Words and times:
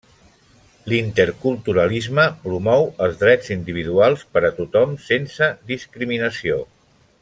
L'interculturalisme 0.93 2.25
promou 2.47 2.87
els 3.07 3.21
drets 3.21 3.53
individuals 3.59 4.27
per 4.37 4.47
a 4.51 4.55
tothom, 4.61 4.99
sense 5.11 5.55
discriminació. 5.75 6.63